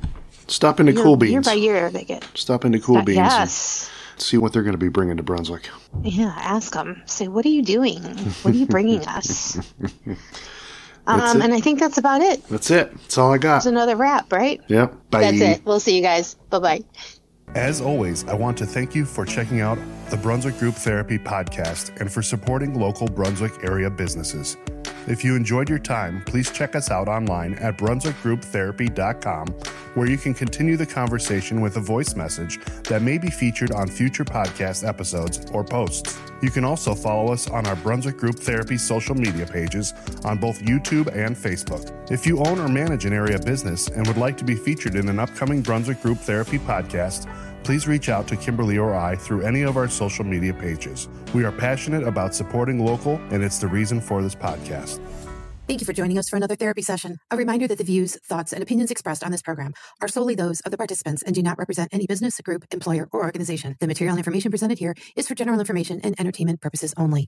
Stop 0.50 0.80
into 0.80 0.92
year, 0.92 1.02
Cool 1.02 1.24
year 1.24 1.40
by 1.40 1.52
year 1.52 1.90
they 1.90 2.04
get. 2.04 2.26
Stop 2.34 2.64
into 2.64 2.80
Cool 2.80 2.98
Uh, 2.98 3.02
Beans. 3.04 3.18
and 3.18 3.26
yes. 3.26 3.90
see 4.18 4.36
what 4.36 4.52
they're 4.52 4.62
going 4.64 4.74
to 4.74 4.78
be 4.78 4.88
bringing 4.88 5.16
to 5.16 5.22
Brunswick. 5.22 5.68
Yeah, 6.02 6.34
ask 6.36 6.72
them. 6.72 7.00
Say, 7.06 7.28
what 7.28 7.44
are 7.46 7.50
you 7.50 7.62
doing? 7.62 8.02
What 8.42 8.54
are 8.54 8.56
you 8.56 8.66
bringing 8.66 9.00
us? 9.06 9.56
Um, 11.06 11.40
and 11.42 11.54
I 11.54 11.60
think 11.60 11.78
that's 11.80 11.98
about 11.98 12.20
it. 12.20 12.46
That's 12.48 12.70
it. 12.70 12.92
That's 12.92 13.16
all 13.18 13.32
I 13.32 13.38
got. 13.38 13.58
It's 13.58 13.66
another 13.66 13.96
wrap, 13.96 14.32
right? 14.32 14.60
Yep. 14.68 14.94
Bye. 15.10 15.20
That's 15.20 15.40
it. 15.40 15.64
We'll 15.64 15.80
see 15.80 15.96
you 15.96 16.02
guys. 16.02 16.34
Bye 16.50 16.58
bye. 16.58 16.84
As 17.54 17.80
always, 17.80 18.24
I 18.28 18.34
want 18.34 18.56
to 18.58 18.66
thank 18.66 18.94
you 18.94 19.04
for 19.04 19.24
checking 19.24 19.60
out 19.60 19.76
the 20.08 20.16
Brunswick 20.16 20.56
Group 20.58 20.74
Therapy 20.76 21.18
podcast 21.18 21.98
and 22.00 22.12
for 22.12 22.22
supporting 22.22 22.78
local 22.78 23.08
Brunswick 23.08 23.52
area 23.64 23.90
businesses. 23.90 24.56
If 25.06 25.24
you 25.24 25.34
enjoyed 25.34 25.68
your 25.68 25.78
time, 25.78 26.22
please 26.26 26.50
check 26.50 26.76
us 26.76 26.90
out 26.90 27.08
online 27.08 27.54
at 27.54 27.78
brunswickgrouptherapy.com, 27.78 29.46
where 29.94 30.08
you 30.08 30.18
can 30.18 30.34
continue 30.34 30.76
the 30.76 30.86
conversation 30.86 31.60
with 31.60 31.76
a 31.76 31.80
voice 31.80 32.14
message 32.14 32.60
that 32.84 33.02
may 33.02 33.18
be 33.18 33.30
featured 33.30 33.72
on 33.72 33.88
future 33.88 34.24
podcast 34.24 34.86
episodes 34.86 35.50
or 35.52 35.64
posts. 35.64 36.18
You 36.42 36.50
can 36.50 36.64
also 36.64 36.94
follow 36.94 37.32
us 37.32 37.48
on 37.48 37.66
our 37.66 37.76
Brunswick 37.76 38.16
Group 38.16 38.38
Therapy 38.38 38.78
social 38.78 39.14
media 39.14 39.46
pages 39.46 39.92
on 40.24 40.38
both 40.38 40.60
YouTube 40.62 41.08
and 41.14 41.36
Facebook. 41.36 42.10
If 42.10 42.26
you 42.26 42.38
own 42.40 42.58
or 42.58 42.68
manage 42.68 43.04
an 43.04 43.12
area 43.12 43.38
business 43.38 43.88
and 43.88 44.06
would 44.06 44.16
like 44.16 44.36
to 44.38 44.44
be 44.44 44.54
featured 44.54 44.94
in 44.94 45.08
an 45.08 45.18
upcoming 45.18 45.60
Brunswick 45.60 46.00
Group 46.00 46.18
Therapy 46.18 46.58
podcast, 46.58 47.26
please 47.62 47.86
reach 47.86 48.08
out 48.08 48.26
to 48.28 48.36
Kimberlee 48.36 48.78
or 48.78 48.94
I 48.94 49.16
through 49.16 49.42
any 49.42 49.62
of 49.62 49.76
our 49.76 49.88
social 49.88 50.24
media 50.24 50.54
pages. 50.54 51.08
We 51.34 51.44
are 51.44 51.52
passionate 51.52 52.06
about 52.06 52.34
supporting 52.34 52.84
local, 52.84 53.16
and 53.30 53.42
it's 53.42 53.58
the 53.58 53.68
reason 53.68 54.00
for 54.00 54.22
this 54.22 54.34
podcast. 54.34 55.00
Thank 55.70 55.80
you 55.80 55.86
for 55.86 55.92
joining 55.92 56.18
us 56.18 56.28
for 56.28 56.34
another 56.34 56.56
therapy 56.56 56.82
session. 56.82 57.18
A 57.30 57.36
reminder 57.36 57.68
that 57.68 57.78
the 57.78 57.84
views, 57.84 58.18
thoughts, 58.24 58.52
and 58.52 58.60
opinions 58.60 58.90
expressed 58.90 59.22
on 59.22 59.30
this 59.30 59.40
program 59.40 59.72
are 60.00 60.08
solely 60.08 60.34
those 60.34 60.60
of 60.62 60.72
the 60.72 60.76
participants 60.76 61.22
and 61.22 61.32
do 61.32 61.44
not 61.44 61.58
represent 61.58 61.94
any 61.94 62.08
business, 62.08 62.40
group, 62.40 62.64
employer, 62.72 63.08
or 63.12 63.22
organization. 63.22 63.76
The 63.78 63.86
material 63.86 64.16
information 64.16 64.50
presented 64.50 64.80
here 64.80 64.96
is 65.14 65.28
for 65.28 65.36
general 65.36 65.60
information 65.60 66.00
and 66.02 66.18
entertainment 66.18 66.60
purposes 66.60 66.92
only. 66.96 67.18